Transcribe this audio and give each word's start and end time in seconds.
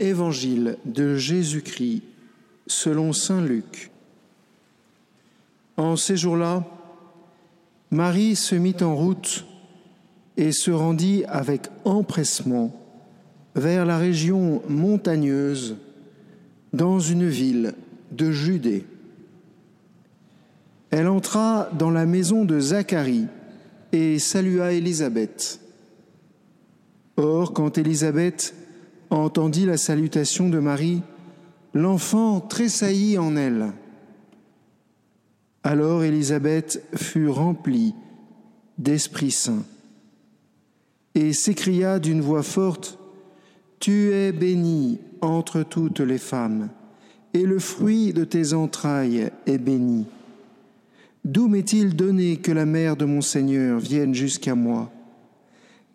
Évangile 0.00 0.78
de 0.84 1.16
Jésus-Christ 1.16 2.02
selon 2.66 3.12
Saint 3.12 3.40
Luc. 3.40 3.90
En 5.76 5.96
ces 5.96 6.16
jours-là, 6.16 6.64
Marie 7.90 8.34
se 8.36 8.54
mit 8.54 8.76
en 8.80 8.96
route 8.96 9.46
et 10.36 10.52
se 10.52 10.70
rendit 10.70 11.24
avec 11.26 11.68
empressement 11.84 12.74
vers 13.54 13.86
la 13.86 13.98
région 13.98 14.62
montagneuse 14.68 15.76
dans 16.72 16.98
une 16.98 17.26
ville 17.26 17.74
de 18.12 18.30
Judée. 18.30 18.84
Elle 20.90 21.08
entra 21.08 21.68
dans 21.78 21.90
la 21.90 22.06
maison 22.06 22.44
de 22.44 22.60
Zacharie 22.60 23.26
et 23.92 24.18
salua 24.18 24.72
Élisabeth. 24.72 25.60
Or, 27.16 27.52
quand 27.52 27.78
Élisabeth 27.78 28.54
entendit 29.10 29.66
la 29.66 29.76
salutation 29.76 30.48
de 30.48 30.58
Marie, 30.58 31.02
l'enfant 31.74 32.40
tressaillit 32.40 33.18
en 33.18 33.36
elle. 33.36 33.72
Alors 35.62 36.04
Élisabeth 36.04 36.82
fut 36.94 37.28
remplie 37.28 37.94
d'Esprit 38.78 39.30
Saint 39.30 39.64
et 41.16 41.32
s'écria 41.32 41.98
d'une 41.98 42.20
voix 42.20 42.42
forte, 42.42 42.98
Tu 43.80 44.12
es 44.12 44.32
bénie 44.32 44.98
entre 45.22 45.62
toutes 45.62 46.00
les 46.00 46.18
femmes, 46.18 46.68
et 47.34 47.44
le 47.44 47.58
fruit 47.58 48.12
de 48.12 48.24
tes 48.24 48.52
entrailles 48.52 49.30
est 49.46 49.58
béni. 49.58 50.06
D'où 51.24 51.48
m'est-il 51.48 51.96
donné 51.96 52.36
que 52.36 52.52
la 52.52 52.66
mère 52.66 52.96
de 52.96 53.04
mon 53.04 53.22
Seigneur 53.22 53.80
vienne 53.80 54.14
jusqu'à 54.14 54.54
moi? 54.54 54.92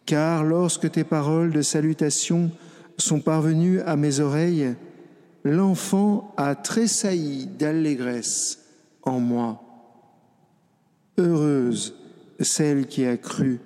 Car 0.05 0.43
lorsque 0.43 0.91
tes 0.91 1.03
paroles 1.03 1.51
de 1.51 1.61
salutation 1.61 2.51
sont 2.97 3.19
parvenues 3.19 3.81
à 3.81 3.95
mes 3.95 4.19
oreilles, 4.19 4.75
l'enfant 5.43 6.33
a 6.37 6.55
tressailli 6.55 7.47
d'allégresse 7.47 8.65
en 9.03 9.19
moi. 9.19 9.61
Heureuse 11.17 11.95
celle 12.43 12.87
qui 12.87 13.05
a 13.05 13.17
cru 13.17 13.59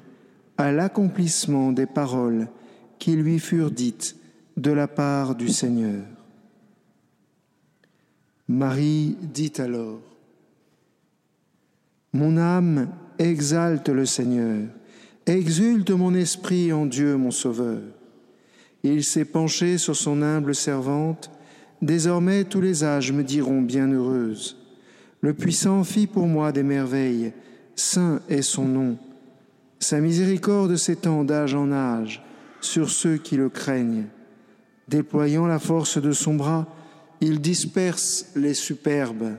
à 0.57 0.71
l'accomplissement 0.71 1.71
des 1.71 1.85
paroles 1.85 2.47
qui 2.99 3.15
lui 3.15 3.39
furent 3.39 3.71
dites 3.71 4.15
de 4.57 4.71
la 4.71 4.87
part 4.87 5.35
du 5.35 5.49
Seigneur. 5.49 6.03
Marie 8.47 9.17
dit 9.21 9.53
alors, 9.57 9.99
Mon 12.13 12.37
âme 12.37 12.89
exalte 13.17 13.89
le 13.89 14.05
Seigneur, 14.05 14.67
exulte 15.25 15.91
mon 15.91 16.13
esprit 16.13 16.71
en 16.71 16.85
Dieu 16.85 17.17
mon 17.17 17.31
Sauveur. 17.31 17.81
Il 18.87 19.03
s'est 19.03 19.25
penché 19.25 19.79
sur 19.79 19.95
son 19.95 20.21
humble 20.21 20.53
servante, 20.53 21.31
désormais 21.81 22.43
tous 22.43 22.61
les 22.61 22.83
âges 22.83 23.11
me 23.11 23.23
diront 23.23 23.63
bienheureuse. 23.63 24.57
Le 25.21 25.33
puissant 25.33 25.83
fit 25.83 26.05
pour 26.05 26.27
moi 26.27 26.51
des 26.51 26.61
merveilles, 26.61 27.33
saint 27.75 28.21
est 28.29 28.43
son 28.43 28.65
nom. 28.65 28.97
Sa 29.79 29.99
miséricorde 29.99 30.75
s'étend 30.75 31.23
d'âge 31.23 31.55
en 31.55 31.71
âge 31.71 32.23
sur 32.61 32.91
ceux 32.91 33.17
qui 33.17 33.37
le 33.37 33.49
craignent. 33.49 34.05
Déployant 34.87 35.47
la 35.47 35.57
force 35.57 35.99
de 35.99 36.11
son 36.11 36.35
bras, 36.35 36.67
il 37.21 37.41
disperse 37.41 38.27
les 38.35 38.53
superbes, 38.53 39.31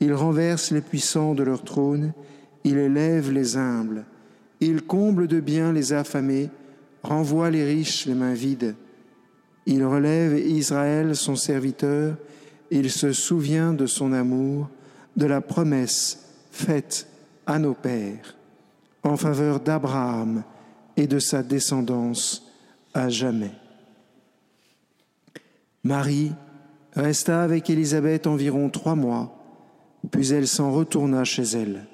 il 0.00 0.14
renverse 0.14 0.70
les 0.70 0.80
puissants 0.80 1.34
de 1.34 1.42
leur 1.42 1.64
trône, 1.64 2.14
il 2.64 2.78
élève 2.78 3.30
les 3.30 3.58
humbles, 3.58 4.06
il 4.60 4.80
comble 4.80 5.26
de 5.26 5.38
bien 5.38 5.70
les 5.70 5.92
affamés, 5.92 6.48
renvoie 7.02 7.50
les 7.50 7.64
riches 7.64 8.06
les 8.06 8.14
mains 8.14 8.34
vides. 8.34 8.74
Il 9.66 9.84
relève 9.84 10.38
Israël, 10.38 11.14
son 11.14 11.36
serviteur, 11.36 12.16
il 12.70 12.90
se 12.90 13.12
souvient 13.12 13.72
de 13.72 13.86
son 13.86 14.12
amour, 14.12 14.68
de 15.16 15.26
la 15.26 15.40
promesse 15.40 16.24
faite 16.50 17.08
à 17.46 17.58
nos 17.58 17.74
pères 17.74 18.36
en 19.02 19.16
faveur 19.16 19.60
d'Abraham 19.60 20.44
et 20.96 21.06
de 21.06 21.18
sa 21.18 21.42
descendance 21.42 22.46
à 22.94 23.08
jamais. 23.08 23.52
Marie 25.82 26.32
resta 26.94 27.42
avec 27.42 27.70
Élisabeth 27.70 28.26
environ 28.26 28.68
trois 28.68 28.94
mois, 28.94 29.38
puis 30.10 30.32
elle 30.32 30.48
s'en 30.48 30.72
retourna 30.72 31.24
chez 31.24 31.42
elle. 31.42 31.86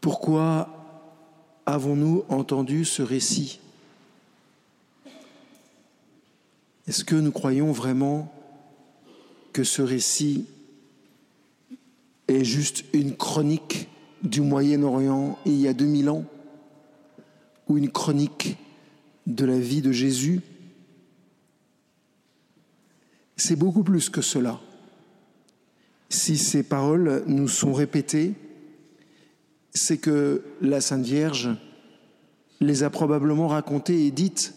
Pourquoi 0.00 0.68
avons-nous 1.66 2.24
entendu 2.28 2.84
ce 2.84 3.02
récit? 3.02 3.60
Est-ce 6.86 7.04
que 7.04 7.16
nous 7.16 7.32
croyons 7.32 7.72
vraiment 7.72 8.32
que 9.52 9.64
ce 9.64 9.82
récit 9.82 10.46
est 12.28 12.44
juste 12.44 12.84
une 12.94 13.16
chronique 13.16 13.88
du 14.22 14.40
Moyen-Orient 14.40 15.38
il 15.44 15.60
y 15.60 15.68
a 15.68 15.74
2000 15.74 16.08
ans 16.10 16.24
ou 17.68 17.76
une 17.76 17.90
chronique 17.90 18.56
de 19.26 19.44
la 19.44 19.58
vie 19.58 19.82
de 19.82 19.92
Jésus? 19.92 20.40
C'est 23.36 23.56
beaucoup 23.56 23.82
plus 23.82 24.08
que 24.08 24.22
cela. 24.22 24.58
Si 26.08 26.38
ces 26.38 26.62
paroles 26.62 27.24
nous 27.26 27.48
sont 27.48 27.74
répétées, 27.74 28.34
c'est 29.74 29.98
que 29.98 30.42
la 30.60 30.80
Sainte 30.80 31.04
Vierge 31.04 31.50
les 32.60 32.82
a 32.82 32.90
probablement 32.90 33.48
racontées 33.48 34.06
et 34.06 34.10
dites 34.10 34.54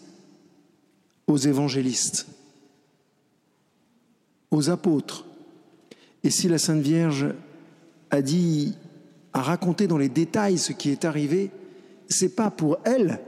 aux 1.26 1.36
évangélistes, 1.36 2.26
aux 4.50 4.70
apôtres. 4.70 5.24
Et 6.24 6.30
si 6.30 6.48
la 6.48 6.58
Sainte 6.58 6.82
Vierge 6.82 7.34
a 8.10 8.22
dit, 8.22 8.76
a 9.32 9.42
raconté 9.42 9.86
dans 9.86 9.98
les 9.98 10.08
détails 10.08 10.58
ce 10.58 10.72
qui 10.72 10.90
est 10.90 11.04
arrivé, 11.04 11.50
c'est 12.08 12.34
pas 12.34 12.50
pour 12.50 12.78
elle, 12.84 13.20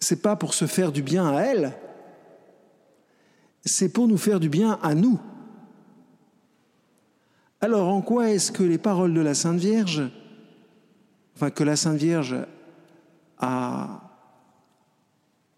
c'est 0.00 0.22
pas 0.22 0.36
pour 0.36 0.54
se 0.54 0.66
faire 0.66 0.92
du 0.92 1.02
bien 1.02 1.28
à 1.28 1.40
elle, 1.42 1.74
c'est 3.64 3.88
pour 3.88 4.08
nous 4.08 4.18
faire 4.18 4.40
du 4.40 4.48
bien 4.48 4.78
à 4.82 4.94
nous. 4.94 5.20
Alors 7.60 7.88
en 7.88 8.02
quoi 8.02 8.30
est-ce 8.30 8.52
que 8.52 8.62
les 8.62 8.78
paroles 8.78 9.14
de 9.14 9.20
la 9.20 9.34
Sainte 9.34 9.58
Vierge, 9.58 10.10
enfin 11.36 11.50
que 11.50 11.64
la 11.64 11.76
Sainte 11.76 11.98
Vierge 11.98 12.36
a, 13.38 14.00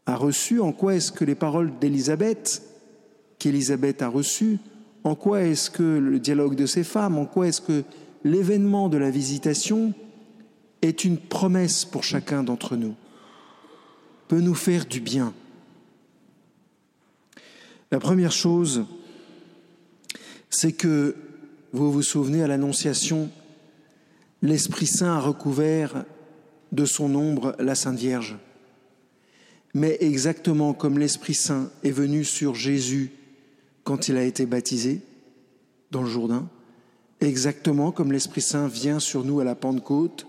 a 0.07 0.17
reçues, 0.17 0.61
en 0.61 0.73
quoi 0.73 0.95
est-ce 0.95 1.13
que 1.13 1.25
les 1.25 1.35
paroles 1.35 1.79
d'Élisabeth, 1.79 2.63
qu'Élisabeth 3.39 4.03
a 4.03 4.09
reçues, 4.09 4.59
en 5.05 5.15
quoi 5.15 5.43
est-ce 5.43 5.71
que 5.71 5.83
le 5.83 6.19
dialogue 6.19 6.55
de 6.55 6.67
ces 6.67 6.85
femmes, 6.85 7.19
en 7.19 7.27
quoi 7.27 7.49
est-ce 7.49 7.61
que 7.61 7.85
l'événement 8.25 8.89
de 8.89 8.97
la 8.97 9.11
visitation 9.11 9.95
est 10.83 11.05
une 11.05 11.19
promesse 11.19 11.85
pour 11.85 12.05
chacun 12.05 12.43
d'entre 12.43 12.77
nous, 12.77 12.95
peut 14.29 14.41
nous 14.41 14.55
faire 14.55 14.87
du 14.87 15.01
bien. 15.01 15.33
La 17.91 18.01
première 18.01 18.33
chose, 18.33 18.85
c'est 20.51 20.73
que, 20.73 21.15
vous 21.73 21.93
vous 21.93 22.03
souvenez, 22.03 22.43
à 22.43 22.47
l'Annonciation, 22.47 23.31
l'Esprit 24.47 24.87
Saint 24.87 25.13
a 25.13 25.21
recouvert 25.21 26.05
de 26.71 26.85
son 26.85 27.15
ombre 27.15 27.57
la 27.59 27.75
Sainte 27.75 27.99
Vierge. 27.99 28.37
Mais 29.75 29.97
exactement 30.01 30.73
comme 30.73 30.99
l'Esprit 30.99 31.35
Saint 31.35 31.69
est 31.83 31.91
venu 31.91 32.25
sur 32.25 32.55
Jésus 32.55 33.11
quand 33.83 34.09
il 34.09 34.17
a 34.17 34.23
été 34.23 34.47
baptisé 34.47 35.01
dans 35.91 36.03
le 36.03 36.09
Jourdain, 36.09 36.49
exactement 37.21 37.91
comme 37.93 38.13
l'Esprit 38.13 38.41
Saint 38.41 38.69
vient 38.69 39.01
sur 39.01 39.25
nous 39.25 39.41
à 39.41 39.45
la 39.45 39.55
Pentecôte 39.55 40.27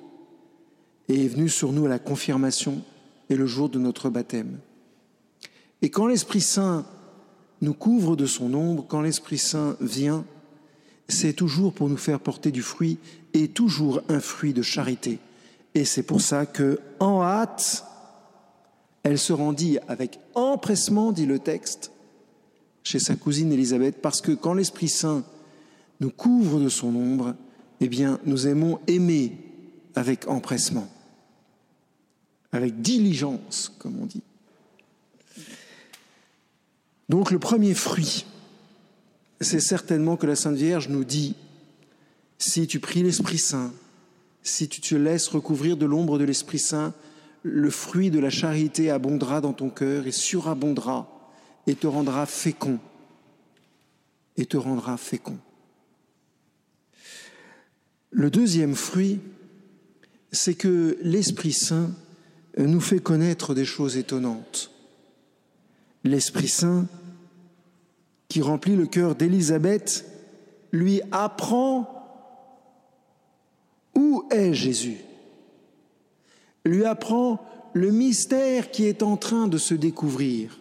et 1.10 1.26
est 1.26 1.30
venu 1.30 1.48
sur 1.48 1.72
nous 1.72 1.86
à 1.86 1.90
la 1.90 2.00
confirmation 2.00 2.82
et 3.30 3.36
le 3.36 3.46
jour 3.46 3.70
de 3.70 3.80
notre 3.80 4.10
baptême. 4.10 4.60
Et 5.82 5.90
quand 5.90 6.08
l'Esprit 6.08 6.42
Saint 6.42 6.86
nous 7.62 7.74
couvre 7.74 8.16
de 8.16 8.26
son 8.26 8.54
ombre, 8.54 8.86
quand 8.88 9.02
l'Esprit 9.02 9.38
Saint 9.38 9.78
vient, 9.80 10.26
c'est 11.08 11.34
toujours 11.34 11.74
pour 11.74 11.90
nous 11.90 11.98
faire 11.98 12.20
porter 12.20 12.52
du 12.52 12.62
fruit 12.62 12.98
et 13.34 13.48
toujours 13.48 14.02
un 14.10 14.20
fruit 14.20 14.54
de 14.54 14.62
charité. 14.62 15.20
Et 15.74 15.86
c'est 15.86 16.04
pour 16.04 16.22
ça 16.22 16.46
que, 16.46 16.80
en 17.00 17.22
hâte, 17.22 17.86
elle 19.04 19.20
se 19.20 19.34
rendit 19.34 19.78
avec 19.88 20.20
empressement, 20.36 21.12
dit 21.12 21.26
le 21.26 21.40
texte, 21.40 21.92
chez 22.84 23.00
sa 23.00 23.16
cousine 23.16 23.52
Élisabeth, 23.52 24.02
parce 24.02 24.22
que 24.22 24.32
quand 24.32 24.54
l'Esprit 24.54 24.90
Saint 24.90 25.24
nous 26.00 26.10
couvre 26.10 26.60
de 26.60 26.70
son 26.70 26.96
ombre, 26.96 27.36
eh 27.80 27.88
bien, 27.88 28.20
nous 28.26 28.48
aimons 28.48 28.80
aimer 28.88 29.38
avec 29.96 30.28
empressement, 30.28 30.88
avec 32.52 32.82
diligence, 32.82 33.72
comme 33.80 34.00
on 34.02 34.06
dit. 34.06 34.24
Donc 37.10 37.32
le 37.32 37.40
premier 37.40 37.74
fruit, 37.74 38.26
c'est 39.42 39.60
certainement 39.60 40.18
que 40.18 40.26
la 40.26 40.36
Sainte 40.36 40.56
Vierge 40.56 40.90
nous 40.90 41.04
dit, 41.04 41.36
si 42.38 42.68
tu 42.68 42.80
pries 42.80 43.04
l'Esprit 43.04 43.38
Saint, 43.38 43.72
si 44.44 44.68
tu 44.68 44.82
te 44.82 44.96
laisses 44.96 45.28
recouvrir 45.28 45.78
de 45.78 45.86
l'ombre 45.86 46.18
de 46.18 46.24
l'Esprit 46.24 46.60
Saint, 46.60 46.94
le 47.44 47.70
fruit 47.70 48.12
de 48.12 48.20
la 48.20 48.30
charité 48.30 48.90
abondera 48.90 49.42
dans 49.42 49.54
ton 49.54 49.70
cœur 49.70 50.08
et 50.08 50.12
surabondera 50.12 51.32
et 51.68 51.76
te 51.76 51.88
rendra 51.88 52.26
fécond. 52.26 52.80
Et 54.38 54.46
te 54.46 54.58
rendra 54.58 54.98
fécond. 54.98 55.38
Le 58.12 58.30
deuxième 58.30 58.76
fruit, 58.76 59.20
c'est 60.32 60.56
que 60.56 60.98
l'Esprit 61.02 61.54
Saint 61.54 61.92
nous 62.58 62.82
fait 62.82 63.00
connaître 63.00 63.54
des 63.54 63.66
choses 63.66 63.98
étonnantes. 63.98 64.72
L'Esprit 66.04 66.48
Saint, 66.48 66.88
qui 68.30 68.42
remplit 68.42 68.76
le 68.76 68.86
cœur 68.86 69.16
d'Élisabeth, 69.16 70.06
lui 70.72 71.02
apprend 71.12 71.94
où 73.96 74.28
est 74.32 74.54
Jésus 74.54 74.98
lui 76.68 76.86
apprend 76.86 77.44
le 77.74 77.92
mystère 77.92 78.72
qui 78.72 78.86
est 78.86 79.04
en 79.04 79.18
train 79.18 79.48
de 79.48 79.58
se 79.58 79.74
découvrir. 79.74 80.60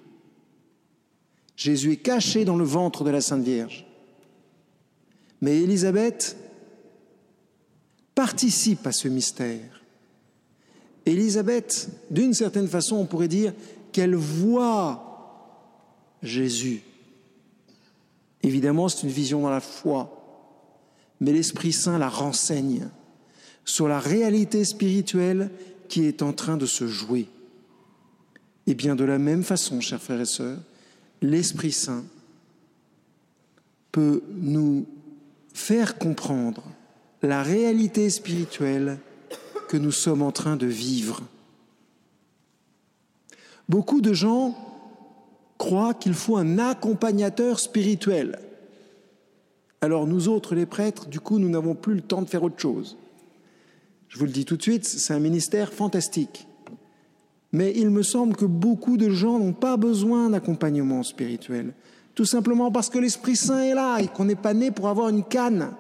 Jésus 1.56 1.92
est 1.92 1.96
caché 1.96 2.44
dans 2.44 2.56
le 2.56 2.64
ventre 2.64 3.04
de 3.04 3.10
la 3.10 3.20
Sainte 3.20 3.42
Vierge. 3.42 3.86
Mais 5.40 5.58
Élisabeth 5.58 6.36
participe 8.14 8.86
à 8.86 8.92
ce 8.92 9.08
mystère. 9.08 9.82
Élisabeth, 11.04 11.88
d'une 12.10 12.34
certaine 12.34 12.68
façon, 12.68 12.96
on 12.96 13.06
pourrait 13.06 13.28
dire 13.28 13.54
qu'elle 13.92 14.14
voit 14.14 15.02
Jésus. 16.22 16.82
Évidemment, 18.42 18.88
c'est 18.88 19.02
une 19.02 19.12
vision 19.12 19.42
dans 19.42 19.50
la 19.50 19.60
foi, 19.60 20.12
mais 21.20 21.32
l'Esprit 21.32 21.72
Saint 21.72 21.98
la 21.98 22.08
renseigne 22.08 22.88
sur 23.64 23.88
la 23.88 23.98
réalité 23.98 24.64
spirituelle 24.64 25.50
qui 25.88 26.04
est 26.04 26.22
en 26.22 26.32
train 26.32 26.56
de 26.56 26.66
se 26.66 26.86
jouer. 26.86 27.28
Et 28.66 28.74
bien 28.74 28.96
de 28.96 29.04
la 29.04 29.18
même 29.18 29.42
façon, 29.42 29.80
chers 29.80 30.02
frères 30.02 30.20
et 30.20 30.26
sœurs, 30.26 30.58
l'Esprit 31.22 31.72
Saint 31.72 32.04
peut 33.92 34.22
nous 34.30 34.86
faire 35.54 35.98
comprendre 35.98 36.62
la 37.22 37.42
réalité 37.42 38.10
spirituelle 38.10 38.98
que 39.68 39.76
nous 39.76 39.92
sommes 39.92 40.22
en 40.22 40.32
train 40.32 40.56
de 40.56 40.66
vivre. 40.66 41.22
Beaucoup 43.68 44.00
de 44.00 44.12
gens 44.12 44.75
croient 45.58 45.94
qu'il 45.94 46.14
faut 46.14 46.36
un 46.36 46.58
accompagnateur 46.58 47.58
spirituel. 47.58 48.38
Alors 49.80 50.06
nous 50.06 50.28
autres, 50.28 50.54
les 50.54 50.66
prêtres, 50.66 51.06
du 51.06 51.20
coup, 51.20 51.38
nous 51.38 51.48
n'avons 51.48 51.74
plus 51.74 51.94
le 51.94 52.00
temps 52.00 52.22
de 52.22 52.28
faire 52.28 52.42
autre 52.42 52.58
chose. 52.58 52.96
Je 54.08 54.18
vous 54.18 54.24
le 54.24 54.30
dis 54.30 54.44
tout 54.44 54.56
de 54.56 54.62
suite, 54.62 54.84
c'est 54.84 55.12
un 55.12 55.20
ministère 55.20 55.72
fantastique. 55.72 56.46
Mais 57.52 57.72
il 57.76 57.90
me 57.90 58.02
semble 58.02 58.36
que 58.36 58.44
beaucoup 58.44 58.96
de 58.96 59.10
gens 59.10 59.38
n'ont 59.38 59.52
pas 59.52 59.76
besoin 59.76 60.30
d'accompagnement 60.30 61.02
spirituel, 61.02 61.74
tout 62.14 62.24
simplement 62.24 62.70
parce 62.70 62.90
que 62.90 62.98
l'Esprit 62.98 63.36
Saint 63.36 63.62
est 63.62 63.74
là 63.74 63.98
et 63.98 64.08
qu'on 64.08 64.24
n'est 64.24 64.34
pas 64.34 64.54
né 64.54 64.70
pour 64.70 64.88
avoir 64.88 65.08
une 65.08 65.24
canne. 65.24 65.70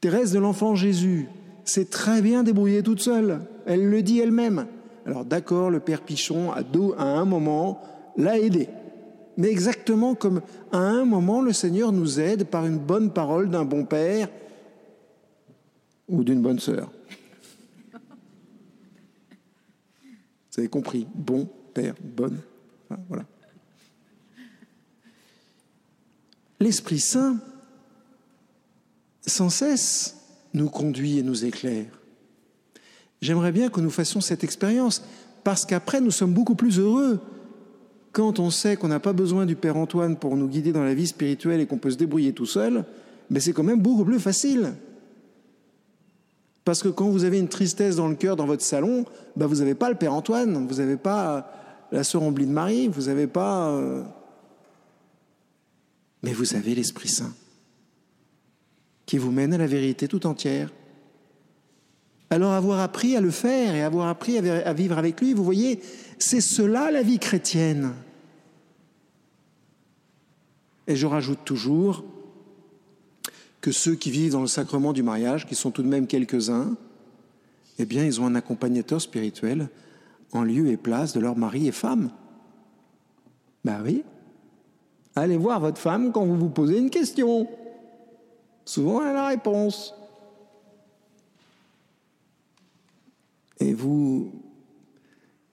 Thérèse 0.00 0.32
de 0.32 0.38
l'Enfant 0.38 0.74
Jésus 0.74 1.28
s'est 1.64 1.84
très 1.84 2.22
bien 2.22 2.42
débrouillée 2.42 2.82
toute 2.82 3.00
seule. 3.00 3.40
Elle 3.66 3.88
le 3.88 4.02
dit 4.02 4.18
elle-même. 4.18 4.66
Alors 5.06 5.24
d'accord, 5.24 5.70
le 5.70 5.80
Père 5.80 6.02
Pichon, 6.02 6.52
à, 6.52 6.60
à 6.98 7.04
un 7.04 7.24
moment, 7.24 7.80
l'a 8.16 8.38
aidé. 8.38 8.68
Mais 9.36 9.48
exactement 9.48 10.14
comme 10.14 10.42
à 10.70 10.78
un 10.78 11.04
moment, 11.04 11.40
le 11.40 11.52
Seigneur 11.52 11.92
nous 11.92 12.20
aide 12.20 12.44
par 12.44 12.66
une 12.66 12.78
bonne 12.78 13.12
parole 13.12 13.50
d'un 13.50 13.64
bon 13.64 13.84
Père 13.84 14.28
ou 16.08 16.22
d'une 16.22 16.42
bonne 16.42 16.58
sœur. 16.58 16.90
Vous 20.52 20.58
avez 20.58 20.68
compris 20.68 21.06
Bon, 21.14 21.48
père, 21.72 21.94
bonne. 22.02 22.38
voilà. 23.08 23.24
L'Esprit 26.60 27.00
Saint, 27.00 27.38
sans 29.26 29.48
cesse, 29.48 30.18
nous 30.52 30.68
conduit 30.68 31.18
et 31.18 31.22
nous 31.22 31.44
éclaire. 31.44 32.01
J'aimerais 33.22 33.52
bien 33.52 33.70
que 33.70 33.80
nous 33.80 33.90
fassions 33.90 34.20
cette 34.20 34.44
expérience, 34.44 35.02
parce 35.44 35.64
qu'après, 35.64 36.00
nous 36.00 36.10
sommes 36.10 36.34
beaucoup 36.34 36.56
plus 36.56 36.78
heureux 36.78 37.20
quand 38.10 38.40
on 38.40 38.50
sait 38.50 38.76
qu'on 38.76 38.88
n'a 38.88 39.00
pas 39.00 39.14
besoin 39.14 39.46
du 39.46 39.56
Père 39.56 39.76
Antoine 39.76 40.16
pour 40.16 40.36
nous 40.36 40.48
guider 40.48 40.72
dans 40.72 40.82
la 40.82 40.92
vie 40.92 41.06
spirituelle 41.06 41.60
et 41.60 41.66
qu'on 41.66 41.78
peut 41.78 41.92
se 41.92 41.96
débrouiller 41.96 42.32
tout 42.32 42.46
seul, 42.46 42.84
mais 43.30 43.40
c'est 43.40 43.52
quand 43.52 43.62
même 43.62 43.80
beaucoup 43.80 44.04
plus 44.04 44.18
facile. 44.18 44.74
Parce 46.64 46.82
que 46.82 46.88
quand 46.88 47.08
vous 47.08 47.24
avez 47.24 47.38
une 47.38 47.48
tristesse 47.48 47.96
dans 47.96 48.08
le 48.08 48.16
cœur, 48.16 48.36
dans 48.36 48.44
votre 48.44 48.62
salon, 48.62 49.04
bah 49.36 49.46
vous 49.46 49.56
n'avez 49.56 49.74
pas 49.74 49.88
le 49.88 49.96
Père 49.96 50.12
Antoine, 50.12 50.66
vous 50.66 50.74
n'avez 50.76 50.96
pas 50.96 51.50
la 51.92 52.04
sœur 52.04 52.22
Omblie 52.22 52.46
de 52.46 52.52
Marie, 52.52 52.88
vous 52.88 53.02
n'avez 53.02 53.28
pas... 53.28 53.70
Euh, 53.70 54.02
mais 56.22 56.32
vous 56.32 56.54
avez 56.54 56.74
l'Esprit 56.74 57.08
Saint 57.08 57.32
qui 59.06 59.18
vous 59.18 59.30
mène 59.30 59.54
à 59.54 59.58
la 59.58 59.66
vérité 59.66 60.08
tout 60.08 60.26
entière. 60.26 60.70
Alors 62.32 62.52
avoir 62.52 62.80
appris 62.80 63.14
à 63.14 63.20
le 63.20 63.30
faire 63.30 63.74
et 63.74 63.82
avoir 63.82 64.08
appris 64.08 64.38
à 64.38 64.72
vivre 64.72 64.96
avec 64.96 65.20
lui, 65.20 65.34
vous 65.34 65.44
voyez, 65.44 65.82
c'est 66.18 66.40
cela 66.40 66.90
la 66.90 67.02
vie 67.02 67.18
chrétienne. 67.18 67.92
Et 70.86 70.96
je 70.96 71.06
rajoute 71.06 71.40
toujours, 71.44 72.04
que 73.60 73.70
ceux 73.70 73.96
qui 73.96 74.10
vivent 74.10 74.32
dans 74.32 74.40
le 74.40 74.46
sacrement 74.46 74.94
du 74.94 75.02
mariage, 75.02 75.46
qui 75.46 75.54
sont 75.54 75.70
tout 75.70 75.82
de 75.82 75.88
même 75.88 76.06
quelques-uns, 76.06 76.74
eh 77.78 77.84
bien, 77.84 78.02
ils 78.02 78.18
ont 78.18 78.24
un 78.24 78.34
accompagnateur 78.34 79.02
spirituel 79.02 79.68
en 80.32 80.42
lieu 80.42 80.68
et 80.68 80.78
place 80.78 81.12
de 81.12 81.20
leur 81.20 81.36
mari 81.36 81.68
et 81.68 81.72
femme. 81.72 82.12
Ben 83.62 83.82
oui. 83.84 84.04
Allez 85.16 85.36
voir 85.36 85.60
votre 85.60 85.78
femme 85.78 86.12
quand 86.12 86.24
vous 86.24 86.38
vous 86.38 86.48
posez 86.48 86.78
une 86.78 86.88
question. 86.88 87.46
Souvent, 88.64 89.02
elle 89.02 89.08
a 89.08 89.12
la 89.12 89.26
réponse. 89.26 89.94
Et 93.72 93.74
vous, 93.74 94.30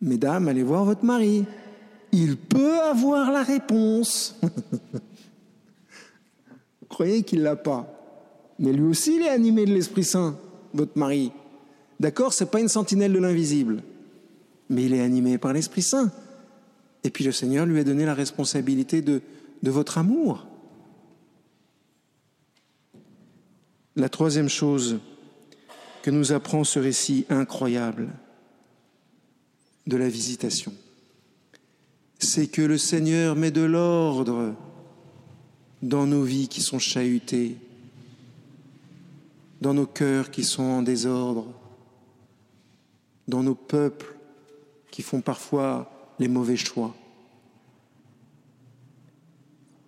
mesdames, 0.02 0.50
allez 0.50 0.62
voir 0.62 0.84
votre 0.84 1.06
mari. 1.06 1.46
Il 2.12 2.36
peut 2.36 2.82
avoir 2.82 3.32
la 3.32 3.44
réponse. 3.44 4.38
vous 4.44 5.00
croyez 6.90 7.24
qu'il 7.24 7.40
ne 7.40 7.46
l'a 7.46 7.56
pas? 7.56 7.88
Mais 8.60 8.74
lui 8.74 8.84
aussi, 8.84 9.16
il 9.16 9.22
est 9.22 9.30
animé 9.30 9.64
de 9.64 9.74
l'Esprit 9.74 10.04
Saint, 10.04 10.38
votre 10.74 10.98
mari. 10.98 11.32
D'accord 11.98 12.34
C'est 12.34 12.52
pas 12.52 12.60
une 12.60 12.68
sentinelle 12.68 13.14
de 13.14 13.20
l'invisible, 13.20 13.84
mais 14.70 14.84
il 14.84 14.94
est 14.94 15.02
animé 15.02 15.38
par 15.38 15.54
l'Esprit 15.54 15.82
Saint. 15.82 16.12
Et 17.06 17.12
puis 17.12 17.24
le 17.24 17.32
Seigneur 17.32 17.66
lui 17.66 17.80
a 17.80 17.86
donné 17.86 18.04
la 18.04 18.14
responsabilité 18.14 19.02
de, 19.02 19.22
de 19.64 19.72
votre 19.72 19.98
amour. 19.98 20.46
La 23.96 24.10
troisième 24.10 24.50
chose 24.50 25.00
que 26.02 26.12
nous 26.12 26.32
apprend 26.32 26.64
ce 26.64 26.80
récit 26.80 27.26
incroyable 27.30 28.10
de 29.88 29.98
la 29.98 30.10
visitation, 30.10 30.74
c'est 32.20 32.48
que 32.48 32.62
le 32.62 32.78
Seigneur 32.78 33.36
met 33.36 33.52
de 33.52 33.62
l'ordre 33.62 34.56
dans 35.82 36.06
nos 36.06 36.24
vies 36.24 36.48
qui 36.48 36.62
sont 36.62 36.80
chahutées, 36.80 37.58
dans 39.62 39.74
nos 39.74 39.86
cœurs 39.86 40.32
qui 40.32 40.44
sont 40.44 40.64
en 40.64 40.82
désordre, 40.82 41.48
dans 43.28 43.44
nos 43.44 43.56
peuples 43.56 44.16
qui 44.92 45.02
font 45.02 45.22
parfois 45.22 45.92
les 46.20 46.28
mauvais 46.28 46.58
choix. 46.58 46.96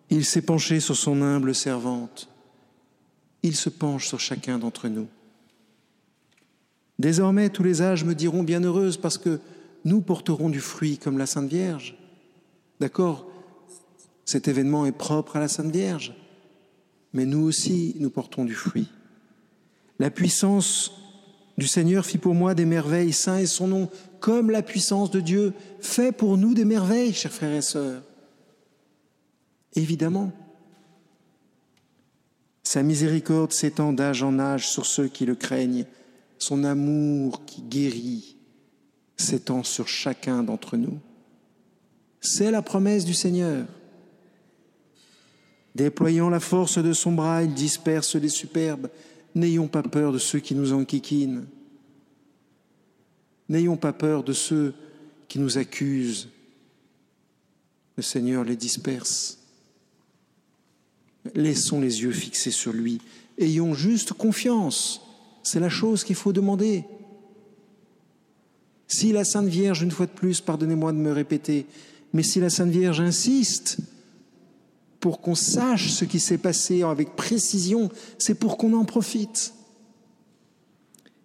Il 0.09 0.25
s'est 0.25 0.41
penché 0.41 0.79
sur 0.79 0.95
son 0.95 1.21
humble 1.21 1.55
servante. 1.55 2.27
Il 3.43 3.55
se 3.55 3.69
penche 3.69 4.07
sur 4.07 4.19
chacun 4.19 4.59
d'entre 4.59 4.87
nous. 4.89 5.07
Désormais, 7.01 7.49
tous 7.49 7.63
les 7.63 7.81
âges 7.81 8.03
me 8.03 8.13
diront 8.13 8.43
bienheureuse 8.43 8.95
parce 8.95 9.17
que 9.17 9.39
nous 9.85 10.01
porterons 10.01 10.49
du 10.49 10.59
fruit 10.59 10.99
comme 10.99 11.17
la 11.17 11.25
Sainte 11.25 11.49
Vierge. 11.49 11.97
D'accord 12.79 13.25
Cet 14.23 14.47
événement 14.47 14.85
est 14.85 14.91
propre 14.91 15.35
à 15.35 15.39
la 15.39 15.47
Sainte 15.47 15.71
Vierge, 15.71 16.13
mais 17.13 17.25
nous 17.25 17.41
aussi, 17.41 17.95
nous 17.99 18.11
portons 18.11 18.45
du 18.45 18.53
fruit. 18.53 18.87
La 19.97 20.11
puissance 20.11 20.91
du 21.57 21.65
Seigneur 21.65 22.05
fit 22.05 22.19
pour 22.19 22.35
moi 22.35 22.53
des 22.53 22.65
merveilles, 22.65 23.13
saint 23.13 23.39
et 23.39 23.47
son 23.47 23.67
nom, 23.67 23.89
comme 24.19 24.51
la 24.51 24.61
puissance 24.61 25.09
de 25.09 25.21
Dieu 25.21 25.53
fait 25.79 26.11
pour 26.11 26.37
nous 26.37 26.53
des 26.53 26.65
merveilles, 26.65 27.13
chers 27.13 27.33
frères 27.33 27.55
et 27.55 27.63
sœurs. 27.63 28.03
Évidemment, 29.73 30.31
sa 32.61 32.83
miséricorde 32.83 33.53
s'étend 33.53 33.91
d'âge 33.91 34.21
en 34.21 34.37
âge 34.37 34.69
sur 34.69 34.85
ceux 34.85 35.07
qui 35.07 35.25
le 35.25 35.33
craignent, 35.33 35.87
son 36.41 36.63
amour 36.63 37.45
qui 37.45 37.61
guérit 37.61 38.35
s'étend 39.15 39.63
sur 39.63 39.87
chacun 39.87 40.43
d'entre 40.43 40.75
nous. 40.75 40.99
C'est 42.19 42.51
la 42.51 42.61
promesse 42.61 43.05
du 43.05 43.13
Seigneur. 43.13 43.65
Déployant 45.75 46.29
la 46.29 46.39
force 46.39 46.79
de 46.79 46.93
son 46.93 47.11
bras, 47.11 47.43
il 47.43 47.53
disperse 47.53 48.15
les 48.15 48.29
superbes 48.29 48.89
N'ayons 49.33 49.67
pas 49.67 49.83
peur 49.83 50.11
de 50.11 50.17
ceux 50.17 50.39
qui 50.39 50.55
nous 50.55 50.73
enquiquinent. 50.73 51.45
N'ayons 53.47 53.77
pas 53.77 53.93
peur 53.93 54.23
de 54.23 54.33
ceux 54.33 54.73
qui 55.29 55.39
nous 55.39 55.57
accusent. 55.57 56.27
Le 57.95 58.03
Seigneur 58.03 58.43
les 58.43 58.57
disperse. 58.57 59.39
Laissons 61.33 61.79
les 61.79 62.01
yeux 62.01 62.11
fixés 62.11 62.51
sur 62.51 62.73
lui. 62.73 62.99
Ayons 63.37 63.73
juste 63.73 64.11
confiance. 64.11 65.01
C'est 65.43 65.59
la 65.59 65.69
chose 65.69 66.03
qu'il 66.03 66.15
faut 66.15 66.33
demander. 66.33 66.85
Si 68.87 69.11
la 69.11 69.23
Sainte 69.23 69.47
Vierge, 69.47 69.83
une 69.83 69.91
fois 69.91 70.05
de 70.05 70.11
plus, 70.11 70.41
pardonnez-moi 70.41 70.91
de 70.91 70.97
me 70.97 71.11
répéter, 71.11 71.65
mais 72.13 72.23
si 72.23 72.39
la 72.39 72.49
Sainte 72.49 72.71
Vierge 72.71 72.99
insiste 72.99 73.77
pour 74.99 75.21
qu'on 75.21 75.35
sache 75.35 75.89
ce 75.89 76.05
qui 76.05 76.19
s'est 76.19 76.37
passé 76.37 76.83
avec 76.83 77.15
précision, 77.15 77.89
c'est 78.17 78.35
pour 78.35 78.57
qu'on 78.57 78.73
en 78.73 78.85
profite. 78.85 79.53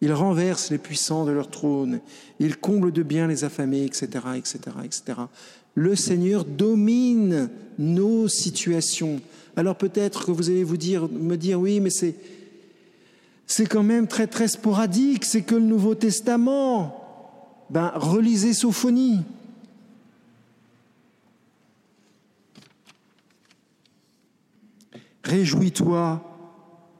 Il 0.01 0.13
renverse 0.13 0.71
les 0.71 0.79
puissants 0.79 1.25
de 1.25 1.33
leur 1.33 1.51
trône, 1.51 2.01
il 2.39 2.57
comble 2.57 2.93
de 2.93 3.03
bien 3.03 3.27
les 3.27 3.45
affamés, 3.45 3.85
etc., 3.85 4.07
etc., 4.37 4.59
etc. 4.85 5.03
Le 5.75 5.97
Seigneur 5.97 6.45
domine 6.45 7.51
nos 7.79 8.29
situations. 8.29 9.21
Alors 9.57 9.77
peut-être 9.77 10.27
que 10.27 10.31
vous 10.31 10.51
allez 10.51 10.65
vous 10.65 10.77
dire, 10.77 11.09
me 11.09 11.37
dire, 11.37 11.61
oui, 11.61 11.81
mais 11.81 11.91
c'est, 11.91 12.15
c'est 13.47 13.67
quand 13.67 13.83
même 13.83 14.09
très 14.09 14.27
très 14.27 14.49
sporadique, 14.49 15.25
c'est 15.25 15.43
que 15.43 15.55
le 15.55 15.63
Nouveau 15.63 15.95
Testament. 15.95 17.03
Ben, 17.71 17.93
relisez 17.95 18.53
Sophonie. 18.53 19.21
Réjouis-toi 25.25 26.23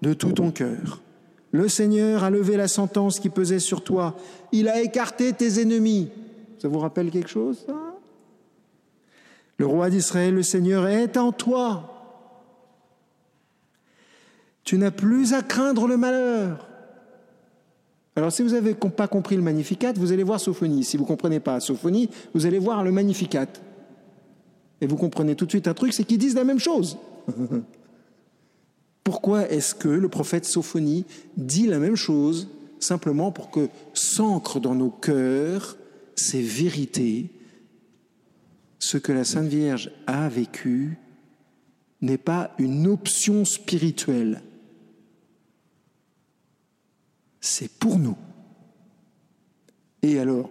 de 0.03 0.13
tout 0.13 0.33
ton 0.33 0.51
cœur. 0.51 1.01
Le 1.53 1.69
Seigneur 1.69 2.25
a 2.25 2.31
levé 2.31 2.57
la 2.57 2.69
sentence 2.69 3.21
qui 3.21 3.29
pesait 3.29 3.61
sur 3.61 3.83
toi. 3.83 4.17
Il 4.53 4.69
a 4.69 4.83
écarté 4.83 5.33
tes 5.33 5.61
ennemis. 5.61 6.11
Ça 6.59 6.69
vous 6.69 6.79
rappelle 6.79 7.11
quelque 7.11 7.31
chose, 7.31 7.67
Le 9.59 9.67
roi 9.67 9.89
d'Israël, 9.89 10.35
le 10.35 10.43
Seigneur, 10.43 10.87
est 10.87 11.17
en 11.17 11.33
toi. 11.33 11.96
Tu 14.67 14.79
n'as 14.79 14.91
plus 14.91 15.33
à 15.33 15.43
craindre 15.43 15.87
le 15.87 15.97
malheur. 15.97 16.69
Alors 18.17 18.33
si 18.33 18.43
vous 18.43 18.51
n'avez 18.51 18.75
pas 18.75 19.07
compris 19.07 19.37
le 19.37 19.43
Magnificat, 19.43 19.93
vous 19.93 20.11
allez 20.11 20.25
voir 20.25 20.41
Sophonie. 20.41 20.83
Si 20.83 20.97
vous 20.97 21.05
ne 21.05 21.09
comprenez 21.09 21.39
pas 21.39 21.61
Sophonie, 21.61 22.11
vous 22.35 22.47
allez 22.47 22.59
voir 22.59 22.83
le 22.83 22.91
Magnificat. 22.91 23.47
Et 24.81 24.89
vous 24.89 24.97
comprenez 24.97 25.37
tout 25.37 25.47
de 25.47 25.51
suite 25.51 25.69
un 25.69 25.75
truc, 25.75 25.93
c'est 25.93 26.03
qu'ils 26.03 26.19
disent 26.19 26.35
la 26.35 26.43
même 26.43 26.59
chose. 26.59 26.99
Pourquoi 29.05 29.49
est-ce 29.49 29.73
que 29.73 29.89
le 29.89 30.09
prophète 30.09 30.45
Sophonie 30.45 31.07
dit 31.37 31.69
la 31.69 31.79
même 31.79 31.95
chose? 31.95 32.49
Simplement 32.81 33.31
pour 33.31 33.53
que 33.53 33.69
s'ancre 33.95 34.59
dans 34.59 34.75
nos 34.75 34.91
cœurs 34.91 35.77
ces 36.17 36.43
vérités 36.43 37.31
Ce 38.81 38.99
que 38.99 39.13
la 39.13 39.23
Sainte 39.23 39.47
Vierge 39.47 39.93
a 40.09 40.29
vécu 40.29 40.99
n'est 42.01 42.19
pas 42.19 42.51
une 42.59 42.89
option 42.89 43.45
spirituelle 43.45 44.43
c'est 47.47 47.71
pour 47.71 47.99
nous. 47.99 48.17
Et 50.03 50.19
alors, 50.19 50.51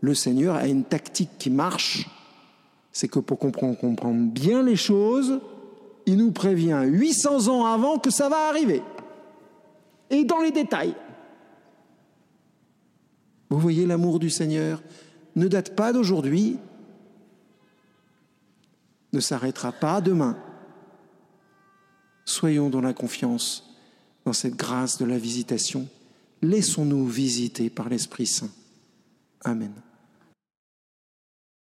le 0.00 0.14
Seigneur 0.14 0.56
a 0.56 0.66
une 0.66 0.84
tactique 0.84 1.30
qui 1.38 1.50
marche, 1.50 2.08
c'est 2.92 3.08
que 3.08 3.18
pour 3.18 3.38
comprendre, 3.38 4.32
bien 4.32 4.62
les 4.62 4.76
choses, 4.76 5.40
il 6.06 6.16
nous 6.16 6.32
prévient 6.32 6.82
800 6.86 7.48
ans 7.48 7.66
avant 7.66 7.98
que 7.98 8.10
ça 8.10 8.28
va 8.28 8.48
arriver. 8.48 8.82
Et 10.08 10.24
dans 10.24 10.40
les 10.40 10.50
détails. 10.50 10.94
Vous 13.50 13.58
voyez, 13.58 13.86
l'amour 13.86 14.18
du 14.18 14.30
Seigneur 14.30 14.82
ne 15.36 15.46
date 15.46 15.76
pas 15.76 15.92
d'aujourd'hui, 15.92 16.58
ne 19.12 19.20
s'arrêtera 19.20 19.72
pas 19.72 20.00
demain. 20.00 20.38
Soyons 22.24 22.70
dans 22.70 22.80
la 22.80 22.94
confiance, 22.94 23.76
dans 24.24 24.32
cette 24.32 24.56
grâce 24.56 24.98
de 24.98 25.04
la 25.04 25.18
visitation. 25.18 25.88
Laissons-nous 26.42 27.06
visiter 27.06 27.70
par 27.70 27.88
l'Esprit 27.88 28.26
Saint. 28.26 28.50
Amen. 29.44 29.72